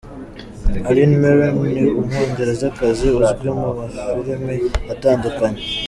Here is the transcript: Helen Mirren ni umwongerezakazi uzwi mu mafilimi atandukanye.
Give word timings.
Helen 0.85 1.11
Mirren 1.21 1.57
ni 1.73 1.83
umwongerezakazi 1.99 3.07
uzwi 3.19 3.47
mu 3.57 3.67
mafilimi 3.79 4.55
atandukanye. 4.95 5.61